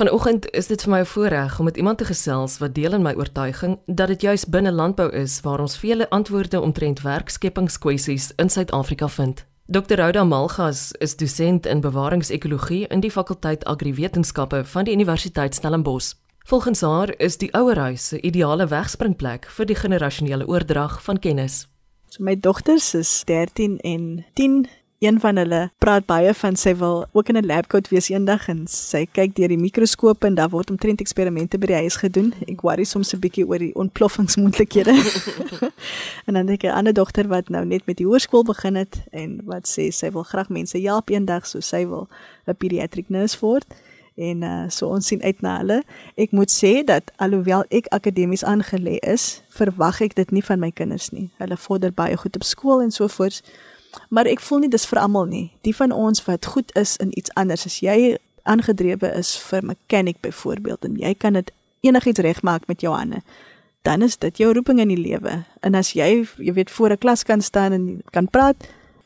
[0.00, 3.02] Vanoggend is dit vir my 'n voorreg om met iemand te gesels wat deel in
[3.02, 8.50] my oortuiging dat dit juis binne landbou is waar ons vele antwoorde omtrent werkskepingskwessies in
[8.50, 9.44] Suid-Afrika vind.
[9.66, 9.94] Dr.
[9.94, 16.14] Rhoda Malgas is dosent in bewaringsekologie in die fakulteit agriwetenskappe van die Universiteit Stellenbosch.
[16.38, 21.68] Volgens haar is die ouerhuis 'n ideale wegspringplek vir die generasionele oordrag van kennis.
[22.08, 24.66] So my dogters is 13 en 10
[25.00, 28.66] een van hulle praat baie van sy wil ook in 'n labcoat wees eendag en
[28.68, 32.34] sy kyk deur die mikroskoop en daar word omtrent eksperimente by die huis gedoen.
[32.46, 34.92] Ek worry soms 'n bietjie oor die ontploffingsmoontlikhede.
[36.26, 39.02] en dan het ek 'n ander dogter wat nou net met die hoërskool begin het
[39.10, 42.08] en wat sê sy wil graag mense help eendag so sy wil
[42.46, 43.64] 'n pediatric nurse word
[44.16, 45.82] en uh, so ons sien uit na hulle.
[46.14, 50.70] Ek moet sê dat alhoewel ek akademies aangelê is, verwag ek dit nie van my
[50.70, 51.30] kinders nie.
[51.38, 53.42] Hulle vorder baie goed op skool en so voort.
[54.08, 55.46] Maar ek voel nie dis vir almal nie.
[55.66, 60.20] Die van ons wat goed is in iets anders, as jy aangedrewe is vir mechanic
[60.24, 61.50] byvoorbeeld en jy kan dit
[61.86, 63.22] enigiets regmaak met jou hande,
[63.82, 65.44] dan is dit jou roeping in die lewe.
[65.60, 68.56] En as jy, jy weet, voor 'n klas kan staan en kan praat,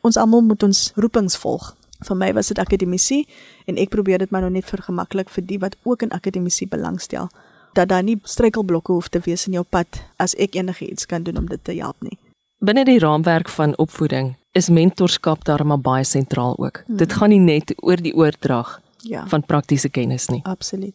[0.01, 1.77] ons almal moet ons roepings volg.
[2.05, 3.27] Vir my was dit akademisie
[3.65, 7.29] en ek probeer dit maar nou net vergemaklik vir die wat ook in akademisie belangstel
[7.73, 11.37] dat daar nie struikelblokke hoef te wees in jou pad as ek enigiets kan doen
[11.37, 12.19] om dit te help nie.
[12.59, 16.83] Binne die raamwerk van opvoeding is mentorskap daarmee baie sentraal ook.
[16.87, 16.97] Hmm.
[16.97, 19.27] Dit gaan nie net oor die oordrag ja.
[19.29, 20.41] van praktiese kennis nie.
[20.43, 20.95] Absoluut.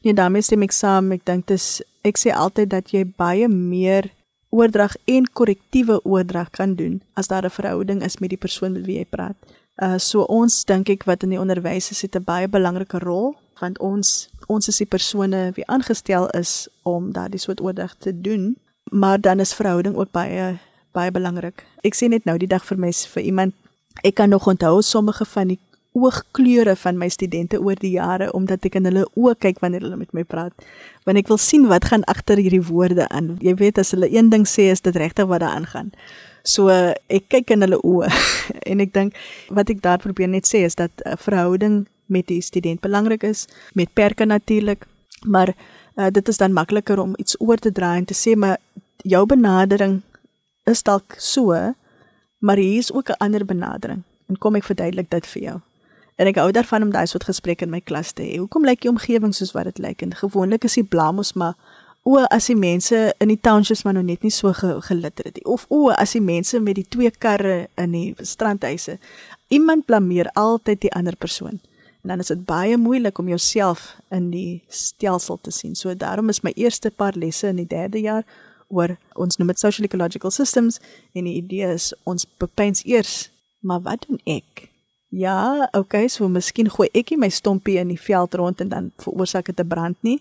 [0.00, 1.12] Nee, daarmee stem ek saam.
[1.12, 4.10] Ek dink dis ek sê altyd dat jy baie meer
[4.52, 8.86] oordrag en korrektiewe oordrag kan doen as daar 'n verhouding is met die persoon met
[8.86, 9.36] wie jy praat.
[9.82, 13.34] Uh so ons dink ek wat in die onderwys is het 'n baie belangrike rol
[13.60, 18.56] want ons ons is die persone wie aangestel is om daardie soort oordrag te doen,
[18.90, 20.58] maar dan is verhouding ook baie
[20.92, 21.64] baie belangrik.
[21.84, 23.54] Ek sê net nou die dag vir my vir iemand
[24.02, 25.58] ek kan nog onthou sommige van die
[25.92, 29.98] oogkleure van my studente oor die jare omdat ek in hulle oë kyk wanneer hulle
[30.00, 30.52] met my praat.
[31.04, 33.36] Want ek wil sien wat gaan agter hierdie woorde aan.
[33.44, 35.92] Jy weet as hulle een ding sê is dit regtig wat daar aangaan.
[36.48, 38.08] So ek kyk in hulle oë
[38.70, 39.18] en ek dink
[39.52, 43.46] wat ek daar probeer net sê is dat 'n verhouding met die student belangrik is,
[43.72, 44.84] met perke natuurlik,
[45.24, 45.54] maar
[45.96, 48.58] uh, dit is dan makliker om iets oor te dra en te sê maar
[49.02, 50.02] jou benadering
[50.64, 51.74] is dalk so,
[52.38, 54.02] maar hier is ook 'n ander benadering.
[54.28, 55.60] En kom ek verduidelik dit vir jou.
[56.16, 58.36] En ek hou daarvan om daai soort gesprekke in my klas te hê.
[58.38, 60.02] Hoekom lyk die omgewing soos wat dit lyk?
[60.02, 61.54] En gewoonlik is die blamos maar
[62.02, 65.34] o, as die mense in die townships maar nou net nie so ge gelitter het
[65.34, 65.44] nie.
[65.44, 68.98] Of o, as die mense met die twee karre in die strandhuise.
[69.48, 71.60] Iemand blameer altyd die ander persoon.
[72.02, 75.76] En dan is dit baie moeilik om jouself in die stelsel te sien.
[75.78, 78.24] So daarom is my eerste paar lesse in die 3de jaar
[78.72, 80.80] oor ons noem dit social ecological systems
[81.14, 84.68] en die idee is ons bepeins eers maar wat doen ek
[85.24, 89.52] ja okay so miskien gooi ek my stompie in die veld rond en dan veroorsaak
[89.52, 90.20] dit 'n brand nie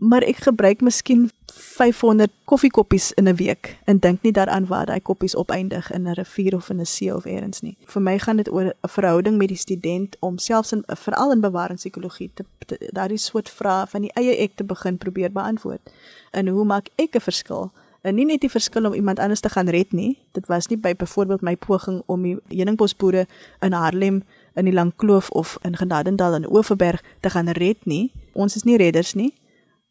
[0.00, 5.00] maar ek gebruik miskien 500 koffiekoppies in 'n week en dink nie daaraan waar daai
[5.00, 7.76] koppies opeindig in 'n rivier of in 'n see of elders nie.
[7.84, 11.40] Vir my gaan dit oor 'n verhouding met die student om selfs in veral in
[11.40, 15.90] bewaringsekologie te, te daardie soort vrae van die eie ek te begin probeer beantwoord.
[16.30, 17.70] En hoe maak ek 'n verskil?
[18.02, 20.18] En nie net die verskil om iemand anders te gaan red nie.
[20.32, 23.26] Dit was nie by byvoorbeeld my poging om die heuningbosboere
[23.60, 24.22] in Harlem
[24.54, 28.10] in die Langkloof of in Genadendal in Oeverberg te gaan red nie.
[28.32, 29.34] Ons is nie redders nie,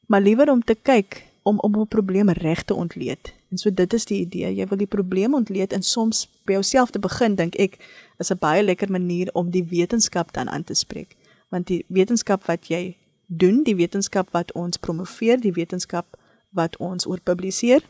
[0.08, 3.34] maar liewer om te kyk om om 'n probleem reg te ontleed.
[3.50, 4.56] En so dit is die idee.
[4.56, 7.78] Jy wil die probleem ontleed en soms by jouself te begin dink ek
[8.18, 11.16] is 'n baie lekker manier om die wetenskap dan aan te spreek.
[11.50, 16.06] Want die wetenskap wat jy doen, die wetenskap wat ons promoveer, die wetenskap
[16.50, 17.82] wat ons oor publiseer,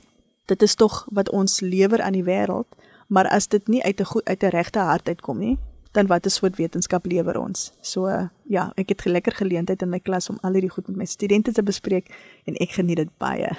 [0.49, 2.67] dit is tog wat ons lewer aan die wêreld,
[3.07, 5.57] maar as dit nie uit 'n goed uit 'n regte hart uitkom nie,
[5.91, 7.71] dan wat 'n soort wetenskap lewer ons.
[7.81, 11.05] So ja, ek het lekker geleentheid in my klas om al hierdie goed met my
[11.05, 12.15] studente te bespreek
[12.45, 13.49] en ek geniet dit baie.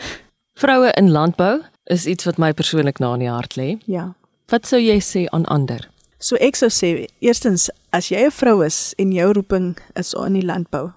[0.55, 3.79] Vroue in landbou is iets wat my persoonlik na in die hart lê.
[3.87, 4.15] Ja.
[4.47, 5.91] Wat sou jy sê aan ander?
[6.19, 10.33] So ek sou sê, eerstens, as jy 'n vrou is en jou roeping is in
[10.33, 10.93] die landbou,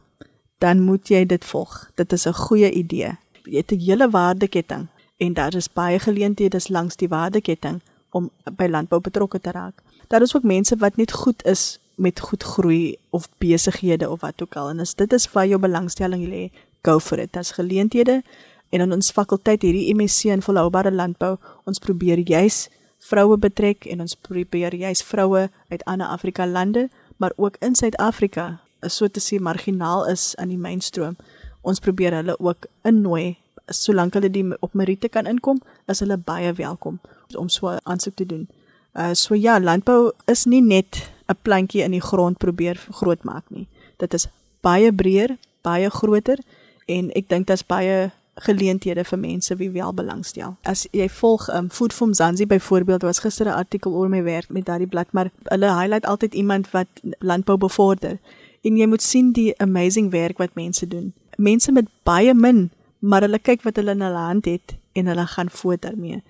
[0.59, 1.91] dan moet jy dit volg.
[1.95, 3.17] Dit is 'n goeie idee.
[3.43, 4.87] Jy het 'n hele waardeketting
[5.17, 7.81] en daar is baie geleenthede langs die waardeketting
[8.11, 9.81] om by landbou betrokke te raak.
[10.07, 14.41] Daar is ook mense wat net goed is met goed groei of besighede of wat
[14.41, 16.49] ook al en as dit is vir jou belangstelling lê,
[16.81, 17.33] go for it.
[17.33, 18.21] Daar's geleenthede
[18.69, 21.37] en in ons fakulteit hierdie MSc in volhoubare landbou,
[21.69, 22.67] ons probeer juis
[23.03, 28.59] vroue betrek en ons probeer juis vroue uit ander Afrika lande, maar ook in Suid-Afrika,
[28.87, 31.15] so te sê marginaal is aan die mainstroom.
[31.61, 33.37] Ons probeer hulle ook innooi
[33.67, 36.99] solank hulle die op Merite kan inkom, is hulle baie welkom
[37.35, 38.47] om so aansoek te doen.
[38.93, 43.43] Uh so ja, landbou is nie net 'n plantjie in die grond probeer groot maak
[43.49, 43.67] nie.
[43.97, 44.27] Dit is
[44.61, 46.39] baie breër baie groter
[46.85, 50.55] en ek dink daar's baie geleenthede vir mense wie wel belangstel.
[50.65, 54.49] As jy volg um Food from Zanzi byvoorbeeld was gister 'n artikel oor my werk
[54.49, 56.87] met daardie blad, maar hulle highlight altyd iemand wat
[57.19, 58.17] landbou bevorder.
[58.61, 61.13] En jy moet sien die amazing werk wat mense doen.
[61.35, 62.71] Mense met baie min,
[63.03, 66.21] maar hulle kyk wat hulle in hulle hand het en hulle gaan voort daarmee.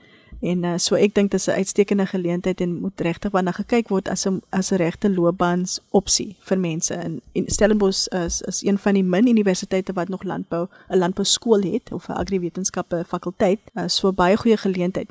[0.43, 3.87] En uh, so ek dink dit is 'n uitstekende geleentheid en moet regtig waarna gekyk
[3.87, 6.93] word as 'n as 'n regte loopbaans opsie vir mense.
[6.93, 11.25] En, en Stellenbosch is is een van die min universiteite wat nog landbou 'n landbou
[11.25, 13.59] skool het of 'n agriwetenskappe fakulteit.
[13.73, 15.09] Uh, so baie goeie geleentheid.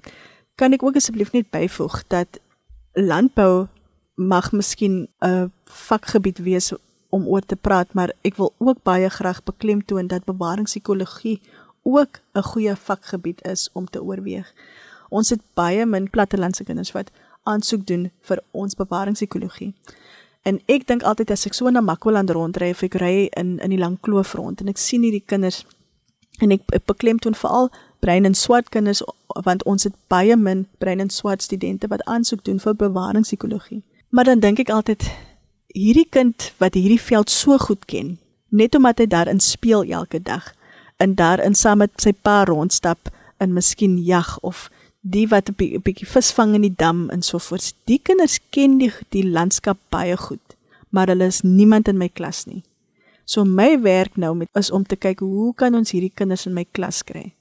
[0.55, 2.41] Kan ek ook asseblief net byvoeg dat
[2.93, 3.67] landbou
[4.15, 6.73] mag miskien 'n vakgebied wees
[7.13, 11.41] om oor te praat, maar ek wil ook baie graag beklemtoon dat bewaringspsigologie
[11.83, 14.53] ook 'n goeie vakgebied is om te oorweeg.
[15.09, 17.11] Ons het baie min plattelandse kinders wat
[17.43, 19.75] aansoek doen vir ons bewaringspsigologie.
[20.43, 23.71] En ek dink altyd as ek so na Makwaland rondry of ek ry in in
[23.71, 25.67] die lang kloof rond en ek sien hierdie kinders
[26.41, 27.71] en ek, ek beklemtoon veral
[28.01, 29.03] brein en swart kinders
[29.47, 33.83] want ons het baie min brein en swart studente wat aansoek doen vir bewaringspsigologie.
[34.09, 35.11] Maar dan dink ek altyd
[35.73, 40.53] hierdie kind wat hierdie veld so goed ken, net omdat hy daarin speel elke dag
[41.03, 43.11] en daarin saam met sy pa rondstap
[43.43, 44.69] en miskien jag of
[45.03, 47.75] die wat 'n bietjie visvang in die dam en so voort.
[47.85, 50.57] Die kinders ken die die landskap baie goed,
[50.91, 52.63] maar hulle is niemand in my klas nie.
[53.25, 56.55] So my werk nou met is om te kyk hoe kan ons hierdie kinders in
[56.55, 57.33] my klas kry?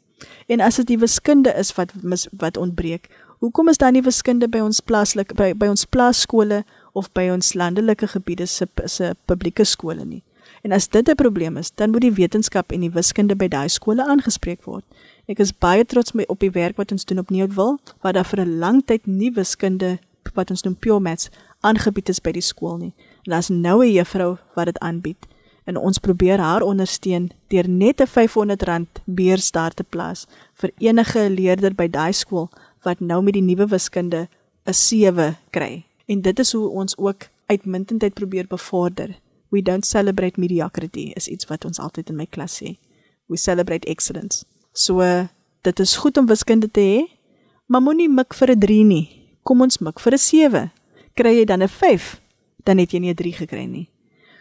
[0.47, 4.47] En as dit die wiskunde is wat mis, wat ontbreek, hoekom is daar nie wiskunde
[4.47, 6.63] by ons plaaslike by by ons plaaskole
[6.93, 10.23] of by ons landelike gebiede se se publieke skole nie?
[10.61, 13.69] En as dit 'n probleem is, dan moet die wetenskap en die wiskunde by daai
[13.69, 14.83] skole aangespreek word.
[15.27, 18.39] Ek is baie trots op die werk wat ons doen op Nieuwil, waar daar vir
[18.39, 19.99] 'n lang tyd nie wiskunde
[20.33, 21.29] wat ons noem pure maths
[21.61, 22.93] aangebied is by die skool nie.
[23.25, 25.27] En daar's nou 'n juffrou wat dit aanbied
[25.63, 31.29] en ons probeer haar ondersteun deur net 'n R500 beurs daar te plaas vir enige
[31.29, 32.49] leerder by daai skool
[32.83, 34.27] wat nou met die nuwe wiskunde
[34.65, 35.85] 'n 7 kry.
[36.11, 39.19] En dit is hoe ons ook uitmuntendheid probeer bevorder.
[39.49, 42.75] We don't celebrate mediocrity is iets wat ons altyd in my klas sê.
[43.31, 44.43] We celebrate excellence.
[44.71, 44.99] So
[45.61, 46.99] dit is goed om wiskunde te hê,
[47.65, 49.07] maar moenie mik vir 'n 3 nie.
[49.43, 50.71] Kom ons mik vir 'n 7.
[51.13, 52.21] Kry jy dan 'n 5,
[52.63, 53.89] dan het jy nie 'n 3 gekry nie.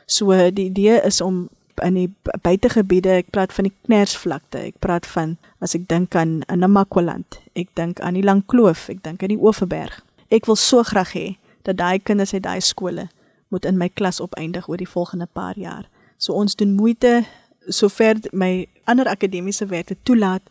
[0.06, 1.48] So die idee is om
[1.82, 2.10] in die
[2.42, 7.40] buitegebiede, ek praat van die Knersvlakte, ek praat van as ek dink aan in Namakwaland,
[7.54, 10.04] ek dink aan die Lang Kloof, ek dink aan die Oeverberg.
[10.30, 13.08] Ek wil so graag hê dat daai kinders uit daai skole
[13.48, 15.88] moet in my klas opeindig oor die volgende paar jaar.
[16.16, 17.24] So ons doen moeite
[17.68, 20.42] sover my ander akademiese werk toelaat,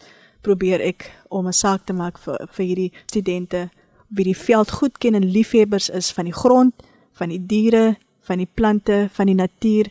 [0.42, 3.70] probeer ek om 'n saak te maak vir vir hierdie studente
[4.08, 6.74] wie die veld goed ken en liefhebbers is van die grond,
[7.14, 9.88] van die diere, van die plante, van die natuur,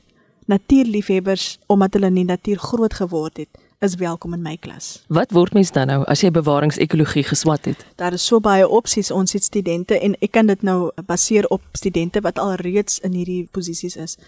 [0.46, 5.04] natuurliefhebbers omdat hulle in die natuur groot geword het is welkom in my klas.
[5.06, 7.84] Wat word mens dan nou as jy bewaringsekologie geswat het?
[8.00, 11.62] Daar is so baie opsies ons het studente en ek kan dit nou baseer op
[11.78, 14.18] studente wat al reeds in hierdie posisies is.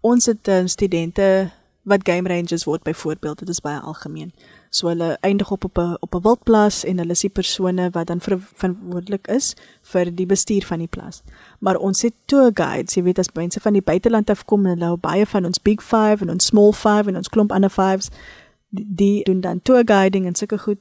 [0.00, 1.50] Ons het uh, studente
[1.84, 4.30] wat game rangers word byvoorbeeld, dit is baie algemeen.
[4.70, 8.06] So hulle eindig op op 'n op 'n wildplaas en hulle is die persone wat
[8.06, 11.22] dan verantwoordelik is vir die bestuur van die plaas.
[11.58, 14.80] Maar ons het tour guides, jy weet as mense van die buiteland af kom en
[14.80, 18.08] hulle baie van ons big 5 en ons small 5 en ons klomp ander 5s
[18.82, 20.78] die, doen dan tour guiding en sulke goed.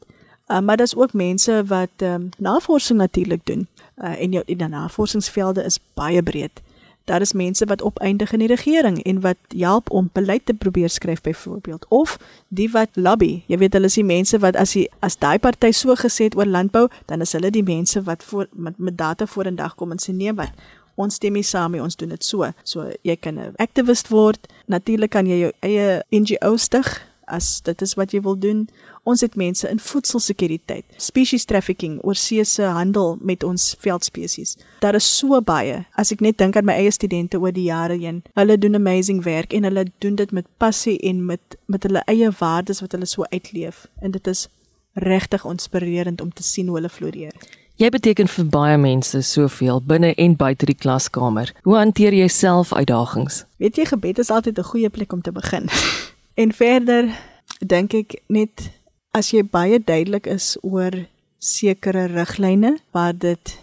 [0.47, 3.67] Uh, maar daar's ook mense wat um, navorsing natuurlik doen.
[3.97, 6.62] Uh, en jou die navorsingsvelde is baie breed.
[7.03, 10.89] Daar is mense wat opeindig in die regering en wat help om beleid te probeer
[10.89, 11.85] skryf byvoorbeeld.
[11.88, 13.43] Of die wat lobby.
[13.47, 16.38] Jy weet hulle is die mense wat as die as daai party so gesê het
[16.38, 19.75] oor landbou dan is hulle die mense wat voor met, met data voor in dag
[19.75, 20.51] kom en sê nee wat
[20.95, 22.51] ons stem mee saam ons doen dit so.
[22.63, 24.47] So jy kan 'n aktivis word.
[24.65, 28.67] Natuurlik kan jy jou eie NGO stig as dit is wat jy wil doen
[29.03, 34.55] Ons het mense in voedselsekuriteit, species trafficking, oorseese handel met ons veldspesies.
[34.79, 35.81] Daar is so baie.
[35.99, 39.19] As ek net dink aan my eie studente oor die jare heen, hulle doen amazing
[39.27, 43.09] werk en hulle doen dit met passie en met met hulle eie waardes wat hulle
[43.09, 43.83] so uitleef.
[43.99, 44.47] En dit is
[44.93, 47.35] regtig inspirerend om te sien hoe hulle floreer.
[47.81, 51.51] Jy beteken vir baie mense soveel binne en buite die klaskamer.
[51.67, 53.43] Hoe hanteer jy self uitdagings?
[53.59, 55.67] Weet jy gebed is altyd 'n goeie plek om te begin.
[56.33, 57.09] en verder
[57.59, 58.69] dink ek net
[59.13, 60.95] as jy baie duidelik is oor
[61.43, 63.57] sekere riglyne waar dit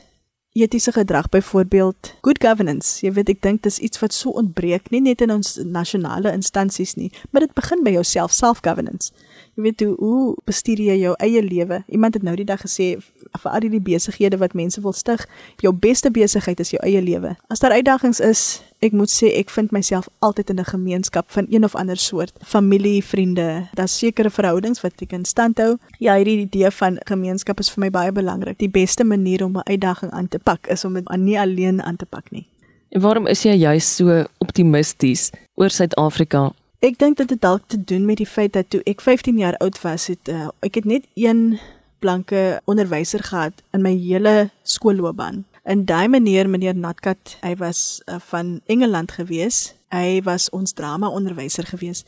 [0.54, 5.02] etiese gedrag byvoorbeeld good governance jy weet ek dink dis iets wat so ontbreek nie
[5.02, 9.10] net in ons nasionale instansies nie maar dit begin by jouself self governance
[9.56, 12.96] jy weet hoe, hoe bestuur jy jou eie lewe iemand het nou die dag gesê
[13.42, 15.26] vir al die besighede wat mense wil stig.
[15.62, 17.36] Jou beste besigheid is jou eie lewe.
[17.48, 21.46] As daar uitdagings is, ek moet sê ek vind myself altyd in 'n gemeenskap van
[21.50, 23.68] een of ander soort, familie, vriende.
[23.74, 25.76] Daar's sekere verhoudings wat ek in stand hou.
[25.98, 28.58] Ja, hierdie idee van gemeenskap is vir my baie belangrik.
[28.58, 31.96] Die beste manier om 'n uitdaging aan te pak is om dit nie alleen aan
[31.96, 32.46] te pak nie.
[32.88, 37.76] En waarom is jy juist so optimisties oor Suid-Afrika Ek dink dit het dalk te
[37.84, 40.86] doen met die feit dat toe ek 15 jaar oud was, het uh, ek het
[40.88, 41.58] net een
[42.00, 45.44] blanke onderwyser gehad in my hele skoolloopbaan.
[45.68, 49.74] In daai meneer meneer Natkat, hy was uh, van Engeland gewees.
[49.92, 52.04] Hy was ons drama onderwyser gewees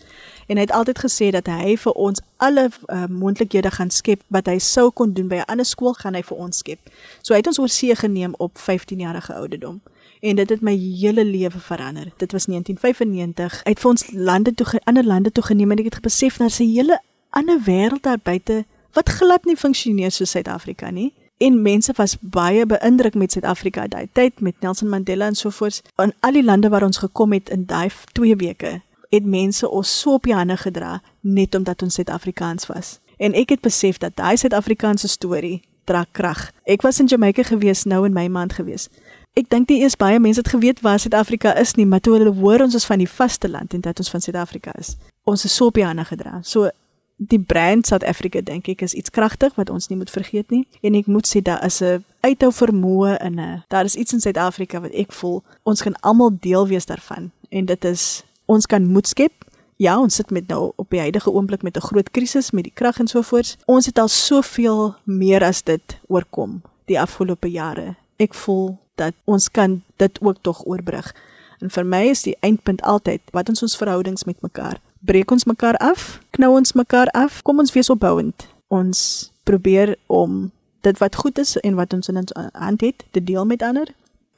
[0.47, 4.49] en hy het altyd gesê dat hy vir ons alle uh, moontlikhede gaan skep wat
[4.49, 6.81] hy sou kon doen by 'n ander skool gaan hy vir ons skep.
[7.21, 9.83] So hy het ons oor see geneem op 15 jarige ouderdom
[10.23, 12.13] en dit het my hele lewe verander.
[12.17, 13.61] Dit was 1995.
[13.65, 16.61] Hy het vir ons lande toe ander lande toe geneem en ek het besef daar's
[16.61, 17.01] 'n hele
[17.31, 21.13] ander wêreld daar buite wat glad nie funksioneer soos Suid-Afrika nie.
[21.39, 25.83] En mense was baie beïndruk met Suid-Afrika daai tyd met Nelson Mandela en so voort.
[25.97, 30.01] In al die lande waar ons gekom het in daai 2 weke, het mense ons
[30.01, 32.99] so op die hande gedra net omdat ons Suid-Afrikaans was.
[33.17, 36.53] En ek het besef dat daai Suid-Afrikaanse storie dra krag.
[36.65, 38.89] Ek was in Jamaica gewees nou in my maand gewees.
[39.33, 42.35] Ek dink nie eers baie mense het geweet waar Suid-Afrika is nie, maar toe hulle
[42.37, 44.97] hoor ons is van die vasteland en dat ons van Suid-Afrika is.
[45.25, 46.43] Ons is so op die hande gedra.
[46.45, 46.69] So
[47.17, 50.67] die brand South Africa dink ek is iets kragtig wat ons nie moet vergeet nie.
[50.85, 54.21] En ek moet sê daar is 'n uithou vermoë in 'n daar is iets in
[54.21, 58.85] Suid-Afrika wat ek voel ons kan almal deel wees daarvan en dit is ons kan
[58.85, 59.33] moed skep.
[59.77, 62.75] Ja, ons sit met nou op die huidige oomblik met 'n groot krisis met die
[62.75, 63.57] krag en so voort.
[63.65, 67.97] Ons het al soveel meer as dit oorkom die afgelope jare.
[68.19, 71.15] Ek voel dat ons kan dit ook tog oorbrug.
[71.59, 74.81] En vir my is die eindpunt altyd wat ons ons verhoudings met mekaar.
[75.01, 76.21] Breek ons mekaar af?
[76.31, 77.43] Knou ons mekaar af?
[77.43, 78.49] Kom ons wees opbouend.
[78.69, 80.51] Ons probeer om
[80.83, 83.87] dit wat goed is en wat ons in ons hand het te deel met ander.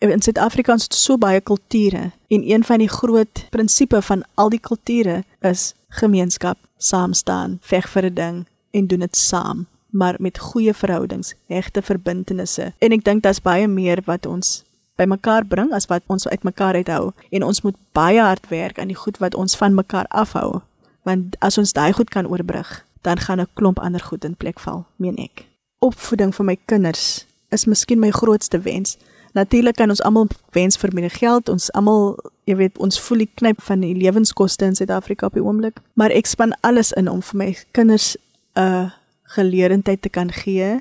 [0.04, 4.60] In Suid-Afrika is so baie kulture en een van die groot prinsipe van al die
[4.60, 10.38] kulture is gemeenskap, saam staan, veg vir 'n ding en doen dit saam maar met
[10.38, 12.72] goeie verhoudings, regte verbintenisse.
[12.78, 14.64] En ek dink daar's baie meer wat ons
[14.98, 18.98] bymekaar bring as wat ons uitmekaar uithou en ons moet baie hard werk aan die
[18.98, 20.60] goed wat ons van mekaar afhou.
[21.06, 24.60] Want as ons daai goed kan oorbrug, dan gaan 'n klomp ander goed in plek
[24.60, 25.46] val, meen ek.
[25.78, 28.96] Opvoeding vir my kinders is miskien my grootste wens.
[29.32, 31.48] Natuurlik kan ons almal wens vir meer geld.
[31.48, 35.42] Ons almal, jy weet, ons voel die knyp van die lewenskoste in Suid-Afrika op die
[35.42, 38.16] oomblik, maar ek span alles in om vir my kinders
[38.56, 38.90] 'n uh,
[39.34, 40.78] geleentheid te kan gee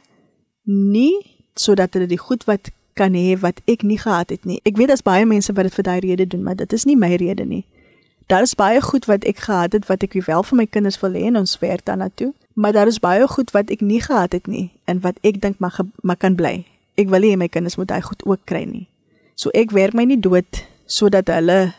[0.63, 1.13] nie
[1.60, 4.60] sodat hulle die goed wat kan hê wat ek nie gehad het nie.
[4.65, 6.95] Ek weet daar's baie mense wat dit vir daai rede doen, maar dit is nie
[6.98, 7.63] my rede nie.
[8.31, 11.17] Daar is baie goed wat ek gehad het wat ek wel vir my kinders wil
[11.17, 14.33] hê en ons werk daarna toe, maar daar is baie goed wat ek nie gehad
[14.33, 16.65] het nie en wat ek dink mag maar kan bly.
[16.98, 18.88] Ek wil hê my kinders moet daai goed ook kry nie.
[19.36, 21.74] So ek werk my nie dood sodat hulle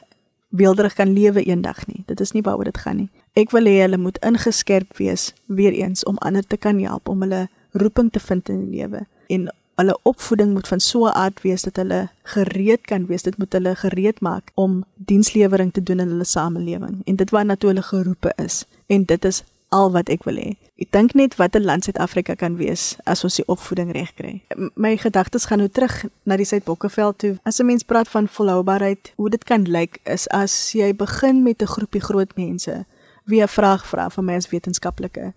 [0.51, 2.03] weelderig kan lewe eendag nie.
[2.07, 3.11] Dit is nie waaroor dit gaan nie.
[3.35, 7.25] Ek wil hê hulle moet ingeskerp wees weer eens om ander te kan help om
[7.27, 11.43] hulle roeping te vind in die lewe en hulle opvoeding moet van so 'n aard
[11.43, 13.23] wees dat hulle gereed kan wees.
[13.23, 17.57] Dit moet hulle gereed maak om dienslewering te doen in hulle samelewing en dit waarna
[17.57, 18.65] toe hulle geroepe is.
[18.87, 20.55] En dit is al wat ek wil hê.
[20.79, 24.43] Ek dink net wat 'n land Suid-Afrika kan wees as ons die opvoeding reg kry.
[24.75, 27.39] My gedagtes gaan nou terug na die Suid-Bokkeveld toe.
[27.43, 31.63] As 'n mens praat van volhoubaarheid, hoe dit kan lyk is as jy begin met
[31.63, 32.87] 'n groepie groot mense
[33.25, 35.33] wie 'n vraag vra van my as wetenskaplike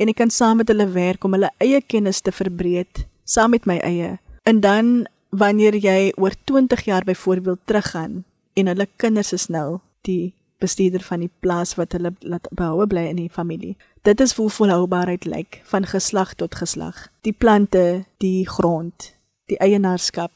[0.00, 3.66] en ek kan saam met hulle werk om hulle eie kennis te verbreek saam met
[3.66, 4.18] my eie.
[4.48, 9.78] En dan wanneer jy oor 20 jaar byvoorbeeld teruggaan en hulle kinders is nou
[10.08, 13.76] die bestuurder van die plaas wat hulle laat behou bly in die familie.
[14.04, 17.08] Dit is hoe volhoubaarheid lyk van geslag tot geslag.
[17.24, 19.14] Die plante, die grond,
[19.48, 20.32] die eienaarskap,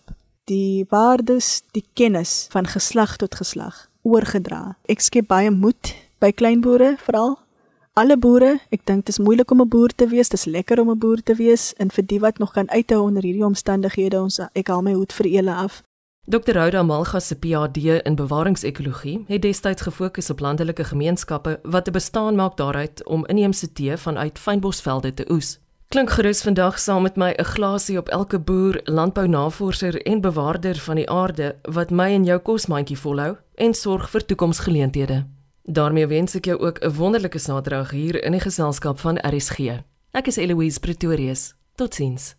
[0.48, 4.76] die waardes, die kennis van geslag tot geslag oorgedra.
[4.88, 7.38] Ek skep baie moed by kleinboere veral.
[7.94, 10.80] Alle boere, ek dink dit is moeilik om 'n boer te wees, dit is lekker
[10.80, 14.20] om 'n boer te wees en vir die wat nog kan uithou onder hierdie omstandighede,
[14.20, 15.82] ons ek haal my hoed vir julle af.
[16.26, 16.52] Dr.
[16.52, 22.34] Rhoda Malga se PhD in bewaringsekologie het destyds gefokus op landelike gemeenskappe wat 'n bestaan
[22.34, 25.60] maak daaruit om inheemse tee vanuit fynbosvelde te oes.
[25.88, 30.96] Klink gerus vandag saam met my 'n glasie op elke boer, landbounavorser en bewaarder van
[30.96, 35.33] die aarde wat my en jou kosmandjie volhou en sorg vir toekomsgeleenthede.
[35.64, 39.58] Daarmee wens ek jou ook 'n wonderlike Saterdag hier in die geselskap van RSG.
[40.10, 41.54] Ek is Eloise Pretorius.
[41.74, 42.34] Totsiens.